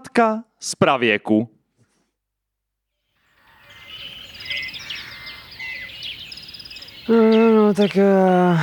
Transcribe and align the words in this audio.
Pohádka 0.00 0.44
z 0.60 0.74
pravěku. 0.74 1.48
No, 7.08 7.74
tak... 7.74 7.90
Uh, 7.96 8.60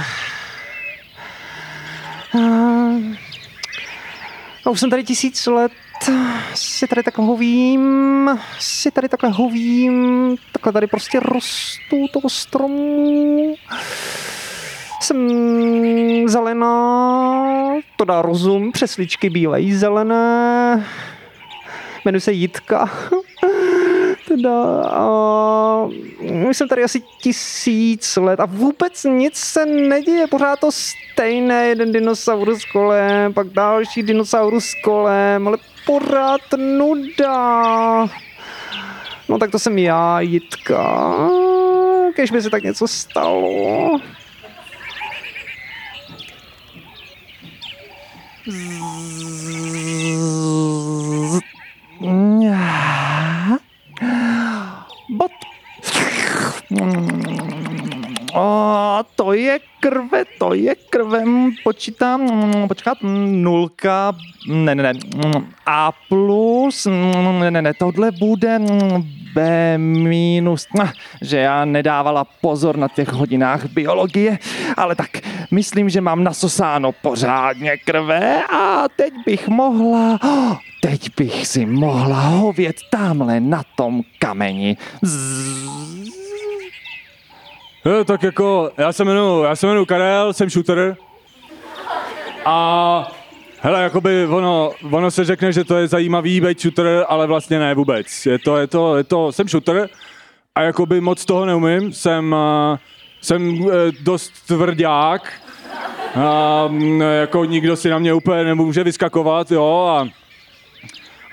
uh, 2.34 3.02
už 4.72 4.80
jsem 4.80 4.90
tady 4.90 5.04
tisíc 5.04 5.46
let, 5.46 5.72
si 6.54 6.88
tady 6.88 7.04
takhle 7.04 7.26
hovím, 7.26 8.30
si 8.60 8.92
tady 8.92 9.10
takhle 9.10 9.30
hovím, 9.30 10.36
takhle 10.52 10.74
tady 10.74 10.88
prostě 10.88 11.20
rostu 11.20 12.08
toho 12.14 12.30
stromu. 12.30 13.56
Jsem 15.02 15.30
zelená, 16.30 17.44
to 17.98 18.06
dá 18.06 18.22
rozum, 18.22 18.72
přesličky 18.72 19.30
bílej, 19.30 19.72
zelené. 19.72 20.86
Jmenuji 22.08 22.22
se 22.22 22.32
Jitka. 22.32 22.90
teda, 24.28 24.84
už 26.50 26.58
jsem 26.58 26.68
tady 26.68 26.84
asi 26.84 27.02
tisíc 27.22 28.16
let 28.16 28.40
a 28.40 28.46
vůbec 28.46 29.04
nic 29.04 29.36
se 29.36 29.66
neděje, 29.66 30.28
pořád 30.28 30.60
to 30.60 30.70
stejné, 30.72 31.68
jeden 31.68 31.92
dinosaurus 31.92 32.66
kolem, 32.66 33.34
pak 33.34 33.48
další 33.48 34.04
dinosaurus 34.04 34.74
kolem, 34.84 35.48
ale 35.48 35.58
pořád 35.86 36.42
nuda. 36.58 38.08
No 39.30 39.38
tak 39.40 39.52
to 39.52 39.60
jsem 39.60 39.78
já, 39.78 40.20
Jitka. 40.20 41.16
Kež 42.16 42.32
by 42.32 42.42
se 42.42 42.50
tak 42.50 42.64
něco 42.64 42.88
stalo. 42.88 44.00
Bot. 55.10 55.32
O, 58.34 59.04
to 59.16 59.34
je 59.34 59.60
krve, 59.80 60.26
to 60.40 60.54
je 60.54 60.76
krve. 60.76 61.24
Počítám, 61.64 62.22
počkat, 62.68 62.98
nulka, 63.02 64.14
ne, 64.48 64.76
ne, 64.76 64.84
ne, 64.84 64.94
A 65.66 65.92
plus, 66.10 66.86
ne, 66.86 67.52
ne, 67.52 67.62
ne, 67.62 67.74
tohle 67.74 68.12
bude 68.12 68.60
B 69.38 69.78
minus, 69.78 70.68
že 71.22 71.38
já 71.38 71.66
nedávala 71.66 72.26
pozor 72.42 72.78
na 72.78 72.88
těch 72.88 73.08
hodinách 73.14 73.66
biologie, 73.66 74.40
ale 74.78 74.96
tak 74.96 75.10
myslím, 75.52 75.90
že 75.90 76.02
mám 76.02 76.24
nasosáno 76.24 76.92
pořádně 76.92 77.78
krve 77.78 78.44
a 78.44 78.84
teď 78.96 79.14
bych 79.26 79.48
mohla, 79.48 80.20
teď 80.82 81.16
bych 81.18 81.48
si 81.48 81.66
mohla 81.66 82.20
hovět 82.20 82.76
tamhle 82.90 83.40
na 83.40 83.64
tom 83.76 84.02
kameni. 84.20 84.78
Zzz. 85.02 86.10
No, 87.86 88.04
tak 88.06 88.24
jako, 88.24 88.72
já 88.78 88.94
se 88.94 89.04
jmenuji, 89.04 89.44
já 89.44 89.56
se 89.56 89.68
jmenuji 89.68 89.86
Karel, 89.86 90.34
jsem 90.34 90.50
shooter. 90.50 90.98
A 92.46 93.17
hele, 93.62 93.84
jakoby 93.84 94.26
ono, 94.26 94.72
ono 94.92 95.12
se 95.12 95.26
řekne, 95.26 95.52
že 95.52 95.64
to 95.64 95.78
je 95.78 95.88
zajímavý 95.88 96.42
být 96.42 96.62
shooter, 96.62 97.06
ale 97.08 97.28
vlastně 97.28 97.60
ne 97.60 97.76
vůbec. 97.76 98.26
Je 98.26 98.40
to, 98.40 98.58
je 98.58 98.68
to, 98.68 98.98
je 98.98 99.04
to, 99.04 99.32
jsem 99.32 99.48
shooter 99.48 99.90
a 100.56 100.62
jakoby 100.62 101.02
moc 101.02 101.26
toho 101.26 101.46
neumím. 101.46 101.94
Jsem, 101.94 102.36
uh, 102.72 102.78
jsem 103.22 103.62
uh, 103.62 103.72
dost 104.02 104.34
tvrdák. 104.48 105.34
A, 106.16 106.66
um, 106.66 107.02
jako 107.02 107.46
nikdo 107.46 107.76
si 107.76 107.90
na 107.90 108.00
mě 108.00 108.14
úplně 108.14 108.44
nemůže 108.44 108.84
vyskakovat, 108.84 109.52
jo, 109.52 109.88
a 109.98 110.08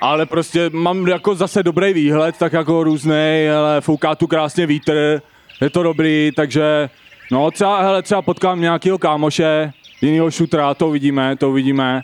ale 0.01 0.25
prostě 0.25 0.69
mám 0.73 1.07
jako 1.07 1.35
zase 1.35 1.63
dobrý 1.63 1.93
výhled, 1.93 2.37
tak 2.37 2.53
jako 2.53 2.83
různý, 2.83 3.47
ale 3.57 3.81
fouká 3.81 4.15
tu 4.15 4.27
krásně 4.27 4.65
vítr, 4.65 5.21
je 5.61 5.69
to 5.69 5.83
dobrý, 5.83 6.31
takže 6.35 6.89
no 7.31 7.51
třeba, 7.51 7.81
hele, 7.81 8.01
třeba 8.01 8.21
potkám 8.21 8.61
nějakého 8.61 8.97
kámoše, 8.97 9.73
jinýho 10.01 10.31
šutra, 10.31 10.73
to 10.73 10.87
uvidíme, 10.87 11.35
to 11.35 11.49
uvidíme. 11.49 12.03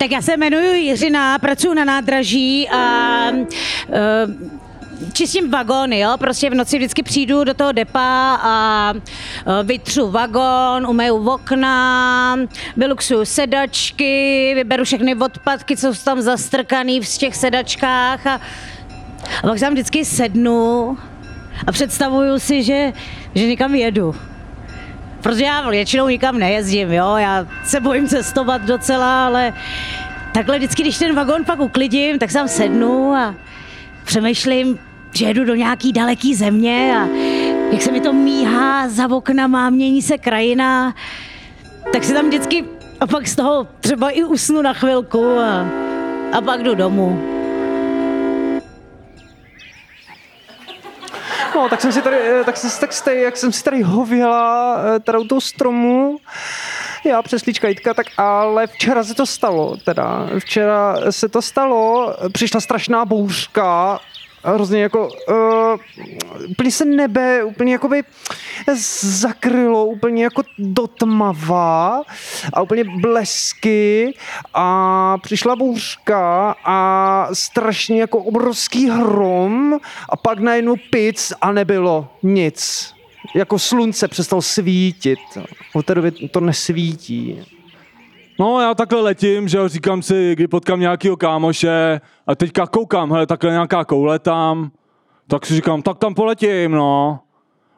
Tak 0.00 0.10
já 0.10 0.22
se 0.22 0.36
jmenuji 0.36 0.82
Jiřina, 0.82 1.38
pracuji 1.38 1.74
na 1.74 1.84
nádraží 1.84 2.68
a 2.68 3.30
uh, 3.30 3.44
čistím 5.12 5.50
vagóny, 5.50 5.98
jo, 5.98 6.16
prostě 6.18 6.50
v 6.50 6.54
noci 6.54 6.76
vždycky 6.78 7.02
přijdu 7.02 7.44
do 7.44 7.54
toho 7.54 7.72
depa 7.72 8.38
a 8.42 8.94
vytřu 9.62 10.10
vagón, 10.10 10.86
umeju 10.86 11.30
okna, 11.30 12.38
vyluxuju 12.76 13.24
sedačky, 13.24 14.52
vyberu 14.54 14.84
všechny 14.84 15.14
odpadky, 15.14 15.76
co 15.76 15.94
jsou 15.94 16.04
tam 16.04 16.20
zastrkaný 16.20 17.00
v 17.00 17.18
těch 17.18 17.36
sedačkách 17.36 18.26
a, 18.26 18.40
a 19.42 19.46
pak 19.48 19.60
tam 19.60 19.72
vždycky 19.72 20.04
sednu 20.04 20.98
a 21.66 21.72
představuju 21.72 22.38
si, 22.38 22.62
že, 22.62 22.92
že 23.34 23.46
někam 23.46 23.74
jedu. 23.74 24.14
Protože 25.22 25.44
já 25.44 25.70
většinou 25.70 26.08
nikam 26.08 26.38
nejezdím, 26.38 26.92
jo, 26.92 27.16
já 27.16 27.46
se 27.64 27.80
bojím 27.80 28.08
cestovat 28.08 28.62
docela, 28.62 29.26
ale 29.26 29.52
takhle 30.32 30.58
vždycky, 30.58 30.82
když 30.82 30.98
ten 30.98 31.14
vagón 31.14 31.44
pak 31.44 31.60
uklidím, 31.60 32.18
tak 32.18 32.32
tam 32.32 32.48
sednu 32.48 33.14
a 33.14 33.34
přemýšlím, 34.04 34.78
že 35.14 35.26
jedu 35.26 35.44
do 35.44 35.54
nějaký 35.54 35.92
daleký 35.92 36.34
země 36.34 36.96
a 36.98 37.08
jak 37.72 37.82
se 37.82 37.92
mi 37.92 38.00
to 38.00 38.12
míhá 38.12 38.88
za 38.88 39.10
oknama, 39.10 39.70
mění 39.70 40.02
se 40.02 40.18
krajina, 40.18 40.94
tak 41.92 42.04
si 42.04 42.14
tam 42.14 42.26
vždycky 42.26 42.64
a 43.00 43.06
pak 43.06 43.28
z 43.28 43.36
toho 43.36 43.66
třeba 43.80 44.10
i 44.10 44.24
usnu 44.24 44.62
na 44.62 44.72
chvilku 44.72 45.38
a, 45.38 45.66
a 46.32 46.40
pak 46.40 46.62
jdu 46.62 46.74
domů. 46.74 47.39
No, 51.54 51.68
tak 51.68 51.80
jsem 51.80 51.92
si 51.92 52.02
tady, 52.02 52.16
eh, 52.20 52.44
tak, 52.44 52.54
tak 52.80 52.92
stej, 52.92 53.22
jak 53.22 53.36
jsem 53.36 53.52
si 53.52 53.64
tady 53.64 53.82
hověla 53.82 54.76
eh, 54.96 55.00
tady 55.00 55.18
u 55.18 55.24
toho 55.24 55.40
stromu, 55.40 56.18
já 57.04 57.22
přeslíčka 57.22 57.68
Jitka, 57.68 57.94
tak 57.94 58.06
ale 58.16 58.66
včera 58.66 59.04
se 59.04 59.14
to 59.14 59.26
stalo, 59.26 59.76
teda. 59.84 60.28
Včera 60.38 60.96
se 61.10 61.28
to 61.28 61.42
stalo, 61.42 62.16
přišla 62.32 62.60
strašná 62.60 63.04
bouřka, 63.04 64.00
hrozně 64.44 64.82
jako 64.82 65.08
uh, 65.08 65.80
úplně 66.50 66.70
se 66.70 66.84
nebe 66.84 67.44
úplně 67.44 67.72
jakoby 67.72 68.02
zakrylo 69.02 69.86
úplně 69.86 70.24
jako 70.24 70.42
dotmava 70.58 72.02
a 72.52 72.62
úplně 72.62 72.84
blesky 72.84 74.14
a 74.54 75.18
přišla 75.18 75.56
bouřka 75.56 76.54
a 76.64 77.28
strašně 77.32 78.00
jako 78.00 78.18
obrovský 78.18 78.90
hrom 78.90 79.78
a 80.08 80.16
pak 80.16 80.38
najednou 80.38 80.76
pic 80.90 81.32
a 81.40 81.52
nebylo 81.52 82.08
nic. 82.22 82.92
Jako 83.34 83.58
slunce 83.58 84.08
přestalo 84.08 84.42
svítit. 84.42 85.18
Od 85.74 85.86
té 85.86 85.94
doby 85.94 86.10
to 86.10 86.40
nesvítí. 86.40 87.44
No 88.40 88.60
já 88.60 88.74
takhle 88.74 89.00
letím, 89.00 89.48
že 89.48 89.58
jo, 89.58 89.68
říkám 89.68 90.02
si, 90.02 90.32
kdy 90.34 90.48
potkám 90.48 90.80
nějakého 90.80 91.16
kámoše 91.16 92.00
a 92.26 92.34
teďka 92.34 92.66
koukám, 92.66 93.12
hele, 93.12 93.26
takhle 93.26 93.50
nějaká 93.50 93.84
koule 93.84 94.18
tam, 94.18 94.70
tak 95.28 95.46
si 95.46 95.54
říkám, 95.54 95.82
tak 95.82 95.98
tam 95.98 96.14
poletím, 96.14 96.72
no. 96.72 97.20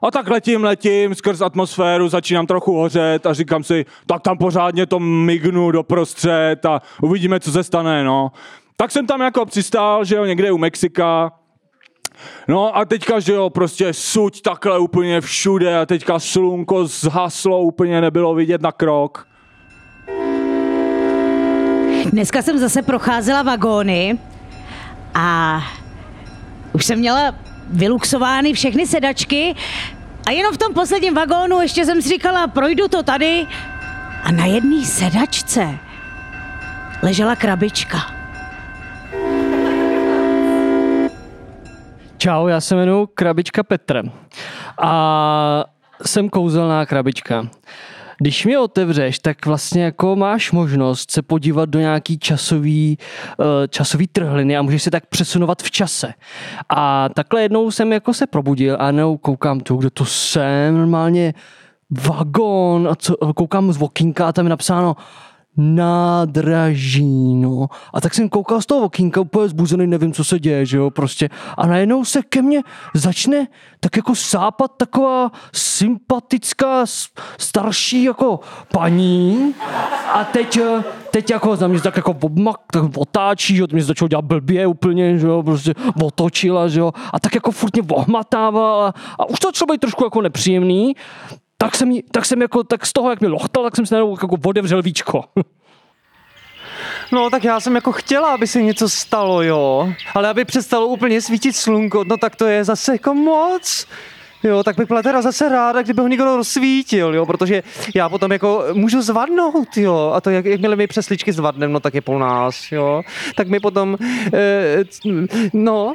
A 0.02 0.10
tak 0.10 0.28
letím, 0.28 0.64
letím 0.64 1.14
skrz 1.14 1.40
atmosféru, 1.40 2.08
začínám 2.08 2.46
trochu 2.46 2.72
hořet 2.76 3.26
a 3.26 3.32
říkám 3.32 3.64
si, 3.64 3.84
tak 4.06 4.22
tam 4.22 4.38
pořádně 4.38 4.86
to 4.86 4.98
mignu 5.00 5.70
do 5.70 5.82
prostřed 5.82 6.66
a 6.66 6.82
uvidíme, 7.02 7.40
co 7.40 7.52
se 7.52 7.64
stane, 7.64 8.04
no. 8.04 8.32
Tak 8.76 8.90
jsem 8.90 9.06
tam 9.06 9.20
jako 9.20 9.46
přistál, 9.46 10.04
že 10.04 10.16
jo, 10.16 10.24
někde 10.24 10.52
u 10.52 10.58
Mexika, 10.58 11.32
No 12.48 12.76
a 12.76 12.84
teďka, 12.84 13.20
že 13.20 13.32
jo, 13.32 13.50
prostě 13.50 13.92
suť 13.92 14.42
takhle 14.42 14.78
úplně 14.78 15.20
všude 15.20 15.78
a 15.78 15.86
teďka 15.86 16.18
slunko 16.18 16.86
zhaslo, 16.86 17.60
úplně 17.60 18.00
nebylo 18.00 18.34
vidět 18.34 18.62
na 18.62 18.72
krok. 18.72 19.31
Dneska 22.10 22.42
jsem 22.42 22.58
zase 22.58 22.82
procházela 22.82 23.42
vagóny 23.42 24.18
a 25.14 25.58
už 26.72 26.84
jsem 26.84 26.98
měla 26.98 27.34
vyluxovány 27.70 28.52
všechny 28.52 28.86
sedačky 28.86 29.54
a 30.26 30.30
jenom 30.30 30.54
v 30.54 30.58
tom 30.58 30.74
posledním 30.74 31.14
vagónu 31.14 31.60
ještě 31.60 31.84
jsem 31.84 32.02
si 32.02 32.08
říkala, 32.08 32.46
projdu 32.46 32.88
to 32.88 33.02
tady 33.02 33.46
a 34.22 34.32
na 34.32 34.44
jedné 34.46 34.84
sedačce 34.84 35.78
ležela 37.02 37.36
krabička. 37.36 37.98
Čau, 42.18 42.46
já 42.46 42.60
se 42.60 42.74
jmenuji 42.74 43.06
Krabička 43.14 43.62
Petr 43.62 44.02
a 44.78 45.64
jsem 46.06 46.28
kouzelná 46.28 46.86
krabička. 46.86 47.48
Když 48.18 48.46
mi 48.46 48.56
otevřeš, 48.56 49.18
tak 49.18 49.46
vlastně 49.46 49.84
jako 49.84 50.16
máš 50.16 50.52
možnost 50.52 51.10
se 51.10 51.22
podívat 51.22 51.68
do 51.68 51.80
nějaký 51.80 52.18
časový, 52.18 52.98
eh, 53.40 53.68
časový 53.68 54.06
trhliny 54.06 54.56
a 54.56 54.62
můžeš 54.62 54.82
se 54.82 54.90
tak 54.90 55.06
přesunovat 55.06 55.62
v 55.62 55.70
čase. 55.70 56.14
A 56.68 57.08
takhle 57.08 57.42
jednou 57.42 57.70
jsem 57.70 57.92
jako 57.92 58.14
se 58.14 58.26
probudil 58.26 58.76
a 58.80 58.90
nebo 58.90 59.18
koukám 59.18 59.60
tu, 59.60 59.76
kdo 59.76 59.90
to 59.90 60.04
jsem, 60.04 60.78
normálně 60.78 61.34
vagon 61.90 62.88
a 62.88 62.94
co, 62.94 63.16
koukám 63.16 63.72
z 63.72 63.82
okýnka 63.82 64.28
a 64.28 64.32
tam 64.32 64.46
je 64.46 64.50
napsáno 64.50 64.96
nádraží, 65.56 67.34
no. 67.34 67.66
A 67.94 68.00
tak 68.00 68.14
jsem 68.14 68.28
koukal 68.28 68.62
z 68.62 68.66
toho 68.66 68.80
okýnka 68.80 69.20
úplně 69.20 69.48
zbuzený, 69.48 69.86
nevím, 69.86 70.12
co 70.12 70.24
se 70.24 70.38
děje, 70.38 70.66
že 70.66 70.76
jo, 70.76 70.90
prostě. 70.90 71.28
A 71.56 71.66
najednou 71.66 72.04
se 72.04 72.22
ke 72.22 72.42
mně 72.42 72.62
začne 72.94 73.46
tak 73.80 73.96
jako 73.96 74.14
sápat 74.14 74.70
taková 74.76 75.30
sympatická, 75.52 76.84
starší 77.38 78.04
jako 78.04 78.40
paní. 78.72 79.54
A 80.12 80.24
teď, 80.24 80.56
eh, 80.56 80.84
teď 81.10 81.30
jako 81.30 81.56
za 81.56 81.68
mě 81.68 81.80
tak 81.80 81.96
jako 81.96 82.16
obmak, 82.22 82.56
tak 82.72 82.84
otáčí, 82.96 83.56
že 83.56 83.60
jo, 83.62 83.66
to 83.66 83.76
mě 83.76 83.84
začalo 83.84 84.08
dělat 84.08 84.24
blbě 84.24 84.66
úplně, 84.66 85.18
že 85.18 85.26
jo, 85.26 85.42
prostě 85.42 85.74
otočila, 86.02 86.68
že 86.68 86.80
jo. 86.80 86.92
A 87.12 87.20
tak 87.20 87.34
jako 87.34 87.50
furt 87.50 87.76
mě 87.76 87.82
ohmatávala 87.92 88.94
a 89.18 89.28
už 89.28 89.40
to 89.40 89.48
začalo 89.48 89.72
být 89.72 89.80
trošku 89.80 90.04
jako 90.04 90.22
nepříjemný 90.22 90.94
tak 91.62 91.76
jsem, 91.76 91.98
tak 92.10 92.24
jsem 92.24 92.42
jako, 92.42 92.64
tak 92.64 92.86
z 92.86 92.92
toho, 92.92 93.10
jak 93.10 93.20
mi 93.20 93.26
lochtal, 93.26 93.64
tak 93.64 93.76
jsem 93.76 93.86
si 93.86 93.94
najednou 93.94 94.16
jako 94.22 94.36
otevřel 94.44 94.82
víčko. 94.82 95.24
No, 97.12 97.30
tak 97.30 97.44
já 97.44 97.60
jsem 97.60 97.74
jako 97.74 97.92
chtěla, 97.92 98.34
aby 98.34 98.46
se 98.46 98.62
něco 98.62 98.88
stalo, 98.88 99.42
jo. 99.42 99.92
Ale 100.14 100.28
aby 100.28 100.44
přestalo 100.44 100.86
úplně 100.86 101.20
svítit 101.20 101.56
slunko, 101.56 102.04
no 102.04 102.16
tak 102.16 102.36
to 102.36 102.46
je 102.46 102.64
zase 102.64 102.92
jako 102.92 103.14
moc. 103.14 103.86
Jo, 104.42 104.62
tak 104.64 104.76
bych 104.76 104.88
byla 104.88 105.02
teda 105.02 105.22
zase 105.22 105.48
ráda, 105.48 105.82
kdyby 105.82 106.00
ho 106.00 106.08
někdo 106.08 106.36
rozsvítil, 106.36 107.14
jo, 107.14 107.26
protože 107.26 107.62
já 107.94 108.08
potom 108.08 108.32
jako 108.32 108.64
můžu 108.72 109.02
zvadnout, 109.02 109.76
jo, 109.76 110.12
a 110.14 110.20
to 110.20 110.30
jak, 110.30 110.44
jakmile 110.44 110.76
my 110.76 110.86
přesličky 110.86 111.32
zvadnem, 111.32 111.72
no 111.72 111.80
tak 111.80 111.94
je 111.94 112.00
po 112.00 112.18
nás, 112.18 112.72
jo, 112.72 113.02
tak 113.34 113.48
mi 113.48 113.60
potom, 113.60 113.96
eh, 114.34 114.84
no, 115.52 115.94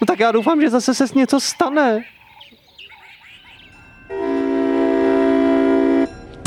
no 0.00 0.06
tak 0.06 0.20
já 0.20 0.32
doufám, 0.32 0.60
že 0.60 0.70
zase 0.70 0.94
se 0.94 1.04
něco 1.14 1.40
stane. 1.40 2.04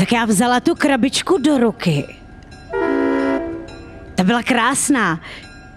Tak 0.04 0.12
já 0.12 0.24
vzala 0.24 0.60
tu 0.60 0.74
krabičku 0.74 1.38
do 1.38 1.58
ruky. 1.58 2.16
Ta 4.14 4.24
byla 4.24 4.42
krásná, 4.42 5.20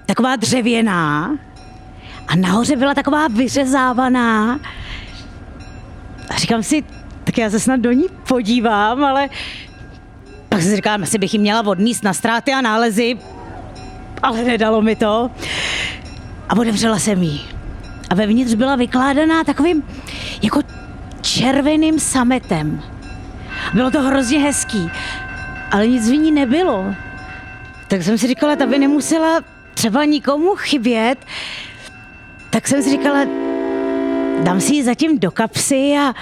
taková 0.05 0.35
dřevěná. 0.35 1.31
A 2.27 2.35
nahoře 2.35 2.75
byla 2.75 2.93
taková 2.93 3.27
vyřezávaná. 3.27 4.59
A 6.29 6.37
říkám 6.37 6.63
si, 6.63 6.83
tak 7.23 7.37
já 7.37 7.49
se 7.49 7.59
snad 7.59 7.79
do 7.79 7.91
ní 7.91 8.05
podívám, 8.27 9.03
ale 9.03 9.29
pak 10.49 10.61
si 10.61 10.75
říkám, 10.75 11.03
asi 11.03 11.17
bych 11.17 11.33
ji 11.33 11.39
měla 11.39 11.65
odníst 11.65 12.03
na 12.03 12.13
ztráty 12.13 12.53
a 12.53 12.61
nálezy, 12.61 13.17
ale 14.23 14.43
nedalo 14.43 14.81
mi 14.81 14.95
to. 14.95 15.31
A 16.49 16.55
otevřela 16.57 16.99
jsem 16.99 17.23
ji. 17.23 17.39
A 18.09 18.15
vevnitř 18.15 18.53
byla 18.53 18.75
vykládaná 18.75 19.43
takovým 19.43 19.83
jako 20.41 20.61
červeným 21.21 21.99
sametem. 21.99 22.96
Bylo 23.73 23.91
to 23.91 24.01
hrozně 24.01 24.39
hezký, 24.39 24.91
ale 25.71 25.87
nic 25.87 26.09
v 26.09 26.13
ní 26.13 26.31
nebylo. 26.31 26.95
Tak 27.87 28.03
jsem 28.03 28.17
si 28.17 28.27
říkala, 28.27 28.55
ta 28.55 28.65
by 28.65 28.79
nemusela 28.79 29.41
třeba 29.73 30.05
nikomu 30.05 30.55
chybět. 30.55 31.25
Tak 32.49 32.67
jsem 32.67 32.83
si 32.83 32.89
říkala, 32.89 33.25
dám 34.43 34.61
si 34.61 34.73
ji 34.73 34.83
zatím 34.83 35.19
do 35.19 35.31
kapsy 35.31 35.95
a, 35.99 36.13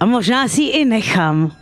a 0.00 0.06
možná 0.06 0.48
si 0.48 0.62
ji 0.62 0.70
i 0.70 0.84
nechám. 0.84 1.52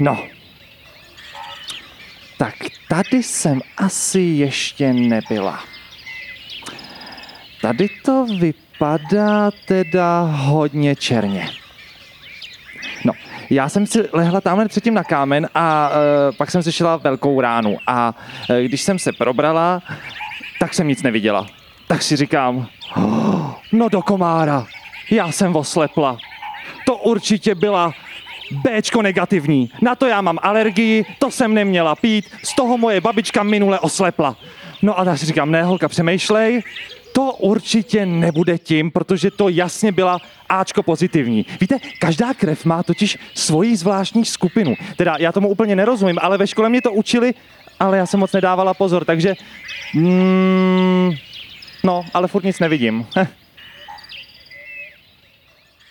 No. 0.00 0.18
Tak 2.38 2.54
tady 2.88 3.22
jsem 3.22 3.60
asi 3.76 4.20
ještě 4.20 4.92
nebyla. 4.92 5.75
Tady 7.66 7.88
to 8.02 8.26
vypadá 8.38 9.50
teda 9.64 10.20
hodně 10.22 10.96
černě. 10.96 11.48
No, 13.04 13.12
já 13.50 13.68
jsem 13.68 13.86
si 13.86 14.08
lehla 14.12 14.40
tamhle 14.40 14.68
předtím 14.68 14.94
na 14.94 15.04
kámen 15.04 15.48
a 15.54 15.90
uh, 15.90 16.36
pak 16.36 16.50
jsem 16.50 16.62
si 16.62 16.72
šla 16.72 16.96
velkou 16.96 17.40
ránu. 17.40 17.78
A 17.86 18.14
uh, 18.50 18.56
když 18.56 18.82
jsem 18.82 18.98
se 18.98 19.12
probrala, 19.12 19.82
tak 20.60 20.74
jsem 20.74 20.88
nic 20.88 21.02
neviděla. 21.02 21.46
Tak 21.86 22.02
si 22.02 22.16
říkám, 22.16 22.66
oh, 22.96 23.50
no 23.72 23.88
do 23.88 24.02
komára, 24.02 24.66
já 25.10 25.32
jsem 25.32 25.56
oslepla. 25.56 26.16
To 26.84 26.96
určitě 26.96 27.54
byla 27.54 27.92
Bčko 28.50 29.02
negativní. 29.02 29.70
Na 29.82 29.94
to 29.94 30.06
já 30.06 30.20
mám 30.20 30.38
alergii, 30.42 31.04
to 31.18 31.30
jsem 31.30 31.54
neměla 31.54 31.94
pít, 31.94 32.30
z 32.42 32.54
toho 32.54 32.78
moje 32.78 33.00
babička 33.00 33.42
minule 33.42 33.80
oslepla. 33.80 34.36
No 34.82 34.98
a 34.98 35.04
tak 35.04 35.18
si 35.18 35.26
říkám, 35.26 35.50
ne 35.50 35.62
holka, 35.62 35.88
přemýšlej, 35.88 36.62
to 37.16 37.32
určitě 37.32 38.06
nebude 38.06 38.58
tím, 38.58 38.90
protože 38.90 39.30
to 39.30 39.48
jasně 39.48 39.92
byla 39.92 40.18
Ačko 40.48 40.82
pozitivní. 40.82 41.46
Víte, 41.60 41.78
každá 41.98 42.34
krev 42.34 42.64
má 42.64 42.82
totiž 42.82 43.18
svoji 43.34 43.76
zvláštní 43.76 44.24
skupinu. 44.24 44.74
Teda 44.96 45.16
já 45.18 45.32
tomu 45.32 45.48
úplně 45.48 45.76
nerozumím, 45.76 46.18
ale 46.22 46.38
ve 46.38 46.46
škole 46.46 46.68
mě 46.68 46.82
to 46.82 46.92
učili, 46.92 47.34
ale 47.80 47.98
já 47.98 48.06
jsem 48.06 48.20
moc 48.20 48.32
nedávala 48.32 48.74
pozor, 48.74 49.04
takže... 49.04 49.34
Mm, 49.94 51.12
no, 51.84 52.04
ale 52.14 52.28
furt 52.28 52.44
nic 52.44 52.60
nevidím. 52.60 53.06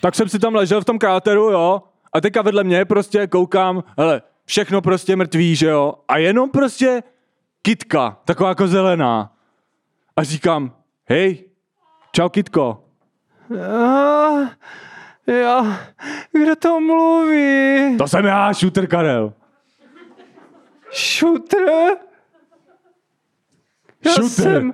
Tak 0.01 0.15
jsem 0.15 0.29
si 0.29 0.39
tam 0.39 0.55
ležel 0.55 0.81
v 0.81 0.85
tom 0.85 0.99
kráteru, 0.99 1.51
jo, 1.51 1.81
a 2.13 2.21
teďka 2.21 2.41
vedle 2.41 2.63
mě 2.63 2.85
prostě 2.85 3.27
koukám, 3.27 3.83
hele, 3.97 4.21
všechno 4.45 4.81
prostě 4.81 5.15
mrtvý, 5.15 5.55
že 5.55 5.67
jo, 5.67 5.93
a 6.07 6.17
jenom 6.17 6.49
prostě 6.49 7.03
kitka, 7.61 8.17
taková 8.25 8.49
jako 8.49 8.67
zelená. 8.67 9.31
A 10.15 10.23
říkám, 10.23 10.73
hej, 11.09 11.45
čau 12.11 12.29
kitko. 12.29 12.83
Uh, 13.49 14.47
já, 15.27 15.79
kdo 16.31 16.55
to 16.55 16.79
mluví? 16.79 17.97
To 17.97 18.07
jsem 18.07 18.25
já, 18.25 18.53
shooter 18.53 18.87
Karel. 18.87 19.33
Šutr? 20.91 21.57
Já 24.05 24.11
Shooter. 24.11 24.29
jsem, 24.29 24.73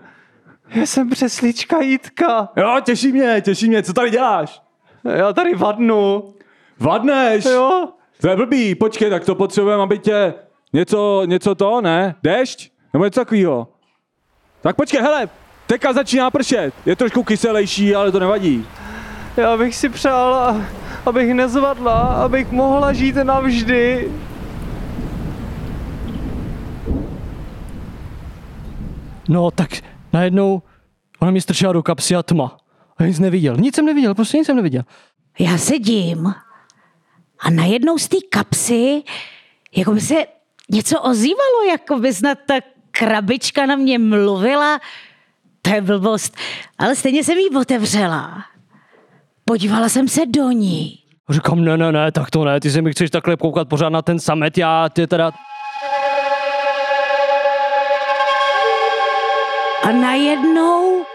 já 0.68 0.86
jsem 0.86 1.10
přeslička 1.10 1.82
Jitka. 1.82 2.50
Jo, 2.56 2.76
těší 2.84 3.12
mě, 3.12 3.42
těší 3.42 3.70
mě, 3.70 3.84
co 3.84 3.94
tady 3.94 4.10
děláš? 4.10 4.62
Já 5.04 5.34
tady 5.34 5.56
vadnu. 5.56 6.34
Vadneš? 6.80 7.46
Jo? 7.46 7.88
To 8.22 8.30
je 8.30 8.36
blbý, 8.36 8.76
počkej, 8.76 9.10
tak 9.10 9.26
to 9.26 9.36
potřebujeme, 9.36 9.84
aby 9.84 10.00
tě 10.00 10.34
něco, 10.74 11.22
něco 11.26 11.56
to, 11.56 11.82
ne? 11.82 12.16
Dešť? 12.24 12.72
Nebo 12.94 13.06
něco 13.06 13.20
takového. 13.20 13.68
Tak 14.62 14.76
počkej, 14.76 15.02
hele, 15.02 15.30
teďka 15.72 15.94
začíná 15.94 16.32
pršet. 16.32 16.74
Je 16.86 16.96
trošku 16.96 17.24
kyselejší, 17.24 17.96
ale 17.96 18.12
to 18.12 18.20
nevadí. 18.20 18.66
Já 19.38 19.58
bych 19.58 19.76
si 19.76 19.90
přál, 19.90 20.62
abych 21.06 21.34
nezvadla, 21.34 22.00
abych 22.00 22.52
mohla 22.52 22.94
žít 22.94 23.16
navždy. 23.16 24.12
No 29.30 29.52
tak 29.52 29.70
najednou 30.14 30.62
ona 31.20 31.32
mi 31.32 31.42
strčila 31.42 31.74
do 31.74 31.84
kapsy 31.84 32.16
a 32.16 32.24
tma. 32.24 32.58
A 32.98 33.04
nic 33.04 33.20
neviděl. 33.20 33.58
Nic 33.58 33.76
jsem 33.76 33.86
neviděl, 33.86 34.16
prostě 34.16 34.38
nic 34.38 34.48
jsem 34.48 34.56
neviděl. 34.56 34.84
Já 35.40 35.58
sedím 35.58 36.34
a 37.40 37.50
najednou 37.50 37.98
z 37.98 38.08
té 38.08 38.18
kapsy 38.30 39.04
jako 39.76 39.92
by 39.92 40.02
se 40.02 40.16
něco 40.70 41.02
ozývalo, 41.02 41.64
jako 41.70 42.00
by 42.00 42.14
snad 42.14 42.38
ta 42.46 42.56
krabička 42.92 43.66
na 43.66 43.76
mě 43.76 44.00
mluvila. 44.00 44.80
To 45.62 45.70
je 45.70 45.82
blbost. 45.82 46.38
Ale 46.78 46.96
stejně 46.96 47.24
jsem 47.24 47.38
ji 47.38 47.50
otevřela. 47.50 48.44
Podívala 49.46 49.90
jsem 49.90 50.08
se 50.08 50.22
do 50.26 50.52
ní. 50.52 50.98
Říkám, 51.30 51.64
ne, 51.64 51.78
ne, 51.78 51.92
ne, 51.92 52.12
tak 52.12 52.30
to 52.30 52.44
ne, 52.44 52.60
ty 52.60 52.72
se 52.72 52.82
mi 52.82 52.92
chceš 52.92 53.10
takhle 53.10 53.38
koukat 53.38 53.70
pořád 53.70 53.90
na 53.90 54.02
ten 54.02 54.20
samet, 54.20 54.58
já 54.58 54.90
ty 54.90 55.08
teda... 55.08 55.32
A 59.84 59.92
najednou 59.92 61.06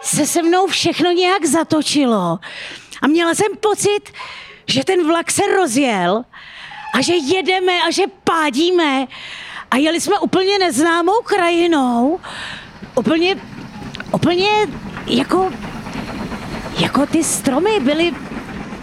se 0.00 0.26
se 0.26 0.42
mnou 0.42 0.66
všechno 0.66 1.10
nějak 1.10 1.44
zatočilo. 1.44 2.38
A 3.02 3.06
měla 3.06 3.34
jsem 3.34 3.46
pocit, 3.60 4.00
že 4.66 4.84
ten 4.84 5.06
vlak 5.06 5.30
se 5.30 5.42
rozjel 5.56 6.24
a 6.94 7.00
že 7.00 7.14
jedeme 7.14 7.72
a 7.88 7.90
že 7.90 8.02
pádíme. 8.24 9.06
A 9.70 9.76
jeli 9.76 10.00
jsme 10.00 10.18
úplně 10.18 10.58
neznámou 10.58 11.22
krajinou. 11.24 12.20
Úplně, 12.98 13.36
úplně 14.12 14.48
jako, 15.06 15.50
jako 16.80 17.06
ty 17.06 17.24
stromy 17.24 17.80
byly 17.80 18.12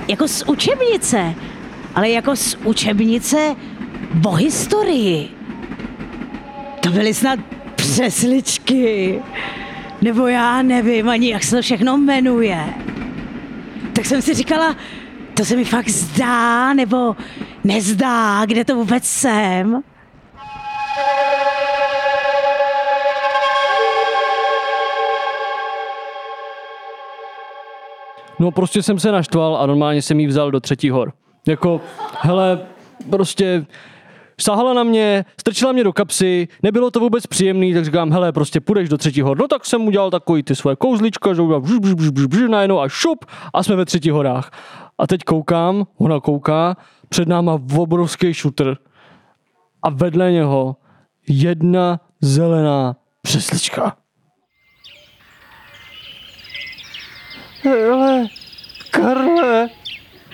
jako 0.08 0.28
z 0.28 0.44
učebnice. 0.48 1.36
Ale 1.96 2.10
jako 2.10 2.36
z 2.36 2.56
učebnice 2.64 3.56
o 4.26 4.32
historii. 4.32 5.30
To 6.80 6.90
byly 6.90 7.14
snad 7.14 7.40
přesličky. 7.76 9.20
Nebo 10.02 10.28
já 10.28 10.62
nevím 10.62 11.10
ani, 11.10 11.32
jak 11.32 11.44
se 11.44 11.56
to 11.56 11.62
všechno 11.62 11.98
jmenuje. 11.98 12.74
Tak 13.94 14.06
jsem 14.06 14.22
si 14.22 14.34
říkala, 14.34 14.76
to 15.34 15.46
se 15.46 15.56
mi 15.56 15.66
fakt 15.66 15.90
zdá, 15.90 16.74
nebo 16.74 17.16
nezdá, 17.64 18.46
kde 18.46 18.66
to 18.66 18.76
vůbec 18.76 19.04
jsem. 19.04 19.84
No 28.40 28.52
prostě 28.52 28.84
jsem 28.84 29.00
se 29.00 29.12
naštval 29.12 29.58
a 29.58 29.66
normálně 29.66 30.02
jsem 30.02 30.20
jí 30.20 30.28
vzal 30.28 30.52
do 30.52 30.60
třetí 30.60 30.90
hor. 30.90 31.14
Jako, 31.48 31.82
hele, 32.22 32.60
prostě 33.10 33.66
Sahala 34.42 34.74
na 34.74 34.84
mě, 34.84 35.26
strčila 35.40 35.72
mě 35.72 35.84
do 35.84 35.94
kapsy, 35.94 36.48
nebylo 36.64 36.92
to 36.92 37.00
vůbec 37.00 37.28
příjemný, 37.28 37.74
tak 37.74 37.86
říkám, 37.86 38.12
hele, 38.12 38.32
prostě 38.32 38.62
půjdeš 38.62 38.90
do 38.90 38.98
třetí 38.98 39.22
hor. 39.22 39.38
No 39.38 39.48
tak 39.48 39.66
jsem 39.66 39.88
udělal 39.88 40.12
takový 40.12 40.44
ty 40.44 40.56
svoje 40.56 40.76
kouzlička, 40.76 41.34
že 41.34 41.42
udělal 41.42 41.62
bž, 41.62 41.72
bž, 41.72 41.94
bž, 41.94 42.10
bž, 42.10 42.26
bž, 42.26 42.50
najednou 42.50 42.80
a 42.80 42.90
šup 42.90 43.26
a 43.54 43.64
jsme 43.64 43.76
ve 43.76 43.86
třetí 43.86 44.10
horách. 44.10 44.52
A 44.98 45.08
teď 45.08 45.24
koukám, 45.24 45.88
ona 45.98 46.20
kouká, 46.20 46.78
před 47.10 47.28
náma 47.28 47.62
obrovský 47.78 48.34
šutr 48.34 48.78
a 49.84 49.90
vedle 49.90 50.32
něho 50.32 50.76
jedna 51.28 52.00
zelená 52.22 52.96
přeslička. 53.22 53.98
Hele, 57.66 58.28
Karle, 58.92 59.70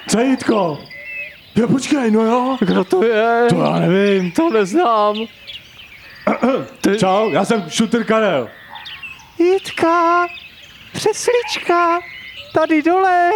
Co 0.08 0.20
je 0.20 0.26
Jitko? 0.26 0.80
Jo, 1.56 1.68
počkej, 1.68 2.12
no 2.12 2.22
jo. 2.22 2.58
kdo 2.62 2.84
to 2.84 3.04
je? 3.04 3.48
To 3.50 3.56
já 3.64 3.80
nevím. 3.80 4.32
To 4.32 4.50
neznám. 4.50 5.16
Čau, 7.00 7.30
já 7.30 7.46
jsem 7.46 7.70
shooter 7.70 8.04
Karel. 8.04 8.50
Jitka, 9.40 10.28
přeslička, 10.94 12.00
tady 12.54 12.82
dole. 12.82 13.32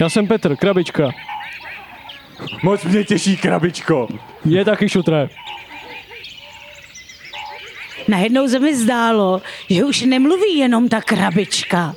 Já 0.00 0.08
jsem 0.08 0.26
Petr, 0.26 0.56
krabička. 0.56 1.10
Moc 2.62 2.84
mě 2.84 3.04
těší 3.04 3.36
krabičko. 3.36 4.08
Je 4.44 4.64
taky 4.64 4.88
šutré. 4.88 5.28
Najednou 8.08 8.48
se 8.48 8.58
mi 8.58 8.76
zdálo, 8.76 9.42
že 9.70 9.84
už 9.84 10.02
nemluví 10.02 10.58
jenom 10.58 10.88
ta 10.88 11.00
krabička, 11.02 11.94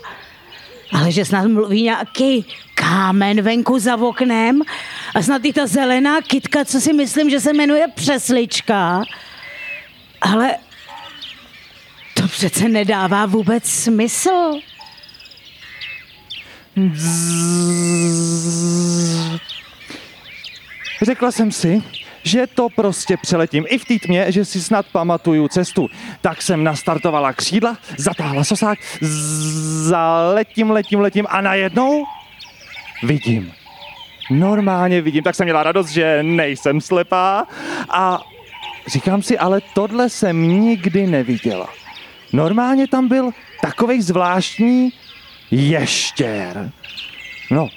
ale 0.91 1.11
že 1.11 1.25
snad 1.25 1.47
mluví 1.47 1.83
nějaký 1.83 2.45
kámen 2.75 3.41
venku 3.41 3.79
za 3.79 3.95
oknem 3.95 4.61
a 5.15 5.21
snad 5.21 5.45
i 5.45 5.53
ta 5.53 5.67
zelená 5.67 6.21
kytka, 6.21 6.65
co 6.65 6.81
si 6.81 6.93
myslím, 6.93 7.29
že 7.29 7.39
se 7.39 7.53
jmenuje 7.53 7.87
Přeslička. 7.95 9.03
Ale 10.21 10.55
to 12.13 12.27
přece 12.27 12.69
nedává 12.69 13.25
vůbec 13.25 13.69
smysl. 13.69 14.59
Řekla 21.01 21.31
jsem 21.31 21.51
si, 21.51 21.83
že 22.27 22.47
to 22.47 22.69
prostě 22.69 23.17
přeletím. 23.17 23.65
I 23.69 23.77
v 23.77 23.85
té 23.85 23.99
tmě, 23.99 24.31
že 24.31 24.45
si 24.45 24.61
snad 24.61 24.85
pamatuju 24.91 25.47
cestu. 25.47 25.87
Tak 26.21 26.41
jsem 26.41 26.63
nastartovala 26.63 27.33
křídla, 27.33 27.77
zatáhla 27.97 28.43
sosák, 28.43 28.79
zaletím, 29.81 30.71
letím, 30.71 30.99
letím 30.99 31.25
a 31.29 31.41
najednou 31.41 32.03
vidím. 33.03 33.53
Normálně 34.29 35.01
vidím, 35.01 35.23
tak 35.23 35.35
jsem 35.35 35.45
měla 35.45 35.63
radost, 35.63 35.89
že 35.89 36.23
nejsem 36.23 36.81
slepá 36.81 37.47
a 37.89 38.19
říkám 38.87 39.21
si, 39.21 39.37
ale 39.37 39.61
tohle 39.73 40.09
jsem 40.09 40.61
nikdy 40.61 41.07
neviděla. 41.07 41.69
Normálně 42.33 42.87
tam 42.87 43.07
byl 43.07 43.31
takový 43.61 44.01
zvláštní 44.01 44.89
ještěr. 45.51 46.71
No, 47.51 47.67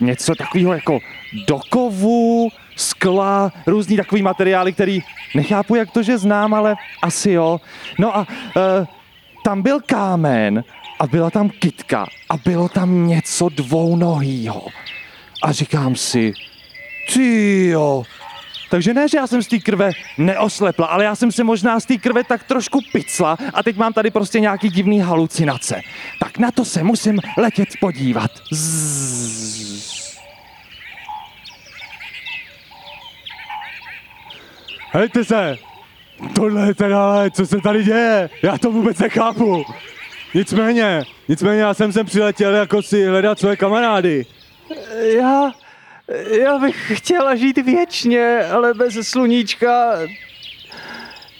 něco 0.00 0.34
takového 0.34 0.72
jako 0.72 0.98
do 1.46 1.60
kovu, 1.70 2.48
skla, 2.76 3.52
různý 3.66 3.96
takový 3.96 4.22
materiály, 4.22 4.72
který 4.72 5.00
nechápu, 5.34 5.74
jak 5.74 5.90
to, 5.90 6.02
že 6.02 6.18
znám, 6.18 6.54
ale 6.54 6.76
asi 7.02 7.30
jo. 7.30 7.60
No 7.98 8.16
a 8.16 8.26
e, 8.56 8.86
tam 9.44 9.62
byl 9.62 9.80
kámen 9.86 10.64
a 10.98 11.06
byla 11.06 11.30
tam 11.30 11.48
kytka 11.48 12.06
a 12.28 12.36
bylo 12.36 12.68
tam 12.68 13.06
něco 13.06 13.48
dvounohýho. 13.48 14.62
A 15.42 15.52
říkám 15.52 15.96
si, 15.96 16.32
ty 17.14 17.66
jo, 17.66 18.02
takže 18.70 18.94
ne, 18.94 19.08
že 19.08 19.18
já 19.18 19.26
jsem 19.26 19.42
z 19.42 19.46
té 19.46 19.58
krve 19.58 19.90
neoslepla, 20.18 20.86
ale 20.86 21.04
já 21.04 21.14
jsem 21.14 21.32
se 21.32 21.44
možná 21.44 21.80
z 21.80 21.86
té 21.86 21.98
krve 21.98 22.24
tak 22.24 22.44
trošku 22.44 22.80
picla 22.92 23.38
a 23.54 23.62
teď 23.62 23.76
mám 23.76 23.92
tady 23.92 24.10
prostě 24.10 24.40
nějaký 24.40 24.68
divný 24.68 25.00
halucinace. 25.00 25.80
Tak 26.20 26.38
na 26.38 26.50
to 26.50 26.64
se 26.64 26.82
musím 26.82 27.20
letět 27.38 27.68
podívat. 27.80 28.30
Zzz. 28.52 29.95
Hejte 34.96 35.24
se! 35.24 35.56
Tohle 36.34 36.66
je 36.66 36.74
teda, 36.74 37.30
co 37.30 37.46
se 37.46 37.60
tady 37.60 37.84
děje? 37.84 38.30
Já 38.42 38.58
to 38.58 38.70
vůbec 38.70 38.98
nechápu. 38.98 39.64
Nicméně, 40.34 41.02
nicméně 41.28 41.60
já 41.60 41.74
jsem 41.74 41.92
sem 41.92 42.06
přiletěl 42.06 42.54
jako 42.54 42.82
si 42.82 43.06
hledat 43.06 43.38
své 43.38 43.56
kamarády. 43.56 44.26
Já, 45.00 45.52
já 46.40 46.58
bych 46.58 46.92
chtěla 46.96 47.34
žít 47.34 47.58
věčně, 47.58 48.38
ale 48.52 48.74
bez 48.74 48.94
sluníčka 49.08 49.92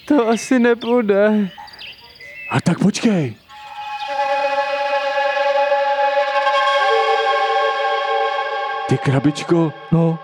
to 0.09 0.29
asi 0.29 0.59
nebude. 0.59 1.51
A 2.51 2.61
tak 2.61 2.79
počkej. 2.79 3.35
Ty 8.89 8.99
krabičko, 8.99 9.73
No, 9.93 10.19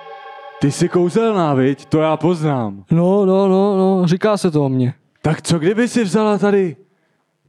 ty 0.62 0.72
jsi 0.72 0.88
kouzelná, 0.88 1.54
viď? 1.54 1.84
To 1.86 2.00
já 2.00 2.16
poznám. 2.16 2.84
no, 2.90 3.26
no, 3.26 3.48
no, 3.48 3.76
no, 3.76 4.06
říká 4.06 4.36
se 4.36 4.50
to 4.50 4.64
o 4.64 4.68
mně. 4.68 4.94
Tak 5.22 5.42
co 5.42 5.58
kdyby 5.58 5.88
si 5.88 6.04
vzala 6.04 6.38
tady 6.38 6.76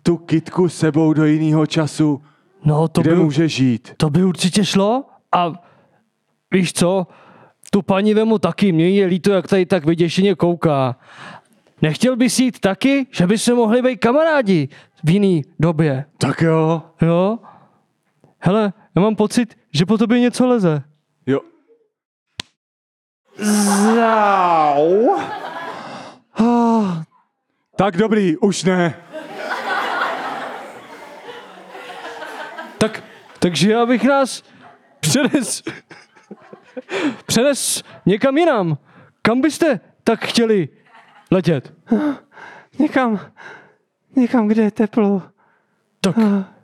tu 0.03 0.17
kitku 0.17 0.69
s 0.69 0.77
sebou 0.77 1.13
do 1.13 1.25
jiného 1.25 1.65
času, 1.65 2.21
No, 2.65 2.87
to 2.87 3.01
kde 3.01 3.15
by, 3.15 3.21
může 3.23 3.47
žít? 3.47 3.93
to 3.97 4.09
by 4.09 4.23
určitě 4.23 4.65
šlo 4.65 5.03
a 5.31 5.53
víš 6.51 6.73
co, 6.73 7.07
tu 7.71 7.81
paní 7.81 8.13
vemu 8.13 8.39
taky, 8.39 8.71
mě 8.71 8.89
je 8.89 9.05
líto, 9.05 9.31
jak 9.31 9.47
tady 9.47 9.65
tak 9.65 9.85
vyděšeně 9.85 10.35
kouká. 10.35 10.95
Nechtěl 11.81 12.15
bys 12.15 12.39
jít 12.39 12.59
taky, 12.59 13.07
že 13.11 13.27
by 13.27 13.37
se 13.37 13.53
mohli 13.53 13.81
být 13.81 13.97
kamarádi 13.97 14.69
v 15.03 15.09
jiný 15.09 15.41
době, 15.59 16.05
Tak 16.17 16.41
jo. 16.41 16.81
jo? 17.01 17.39
Hele, 18.39 18.73
já 18.95 19.01
mám 19.01 19.15
pocit, 19.15 19.55
že 19.73 19.85
po 19.85 19.97
tobě 19.97 20.19
něco 20.19 20.47
leze. 20.47 20.83
Jo. 21.27 21.39
Zau. 23.37 25.15
Ah, 26.39 27.03
Tak 27.75 27.97
dobrý, 27.97 28.37
už 28.37 28.63
ne. 28.63 28.93
Tak, 32.77 33.03
takže 33.39 33.71
já 33.71 33.85
bych 33.85 34.03
nás 34.03 34.43
přenes, 34.99 35.63
přenes 37.25 37.83
někam 38.05 38.37
jinam. 38.37 38.77
Kam 39.21 39.41
byste 39.41 39.79
tak 40.03 40.25
chtěli 40.25 40.69
letět? 41.31 41.73
Někam, 42.79 43.19
někam, 44.15 44.47
kde 44.47 44.61
je 44.63 44.71
teplo. 44.71 45.21
Tak, 46.01 46.15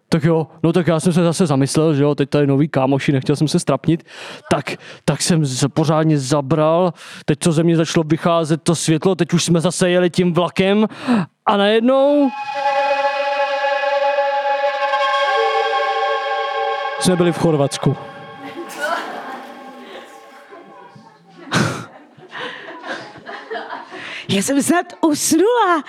tak 0.10 0.24
jo, 0.24 0.48
no 0.64 0.74
tak 0.74 0.88
já 0.88 1.00
jsem 1.00 1.14
se 1.14 1.24
zase 1.24 1.46
zamyslel, 1.48 1.94
že 1.94 2.04
jo, 2.04 2.16
teď 2.16 2.30
tady 2.30 2.48
nový 2.48 2.68
kámoši, 2.68 3.12
nechtěl 3.12 3.36
jsem 3.36 3.48
se 3.48 3.60
strapnit, 3.60 4.04
tak, 4.52 4.66
tak 5.06 5.22
jsem 5.22 5.46
z- 5.46 5.68
pořádně 5.74 6.20
zabral, 6.20 6.94
teď 7.26 7.40
co 7.42 7.52
ze 7.52 7.64
mě 7.64 7.76
začalo 7.76 8.04
vycházet 8.04 8.62
to 8.64 8.76
světlo, 8.76 9.16
teď 9.16 9.34
už 9.34 9.44
jsme 9.44 9.62
zase 9.62 9.90
jeli 9.90 10.10
tím 10.10 10.34
vlakem 10.34 10.88
a 11.46 11.58
najednou 11.58 12.30
jsme 17.00 17.16
byli 17.16 17.32
v 17.32 17.38
Chorvatsku. 17.38 17.96
Já 24.30 24.42
jsem 24.42 24.64
snad 24.64 24.86
usnula, 25.02 25.84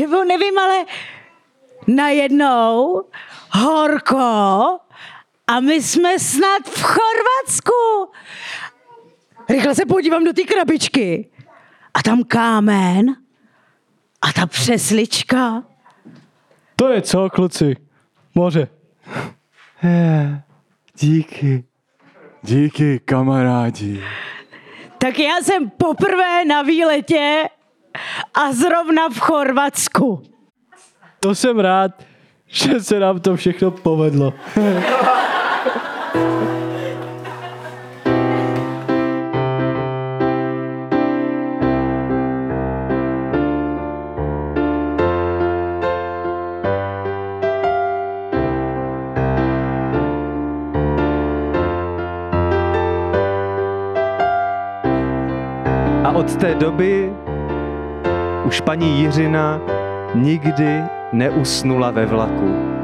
nebo 0.00 0.24
nevím, 0.24 0.58
ale 0.58 0.84
najednou 1.86 3.02
horko 3.52 4.78
a 5.46 5.60
my 5.60 5.82
jsme 5.82 6.18
snad 6.18 6.62
v 6.64 6.82
Chorvatsku. 6.82 8.12
Rychle 9.48 9.74
se 9.74 9.86
podívám 9.86 10.24
do 10.24 10.32
té 10.32 10.42
krabičky. 10.42 11.30
A 11.94 12.02
tam 12.02 12.24
kámen 12.24 13.16
a 14.22 14.32
ta 14.32 14.46
přeslička. 14.46 15.62
To 16.76 16.88
je 16.88 17.02
co, 17.02 17.30
kluci? 17.30 17.76
Moře. 18.34 18.68
Je, 19.82 20.42
díky. 20.98 21.64
Díky, 22.42 23.00
kamarádi. 23.04 24.04
Tak 24.98 25.18
já 25.18 25.36
jsem 25.42 25.70
poprvé 25.70 26.44
na 26.44 26.62
výletě 26.62 27.48
a 28.34 28.52
zrovna 28.52 29.08
v 29.08 29.18
Chorvatsku. 29.18 30.22
To 31.20 31.34
jsem 31.34 31.58
rád, 31.58 32.02
že 32.52 32.80
se 32.80 33.00
nám 33.00 33.20
to 33.20 33.36
všechno 33.36 33.70
povedlo. 33.70 34.34
A 56.04 56.12
od 56.12 56.36
té 56.36 56.54
doby 56.54 57.12
už 58.44 58.60
paní 58.60 59.00
Jiřina 59.00 59.60
nikdy 60.14 60.99
neusnula 61.12 61.90
ve 61.90 62.06
vlaku. 62.06 62.79